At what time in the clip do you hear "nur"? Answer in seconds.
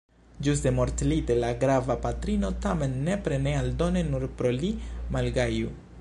4.11-4.29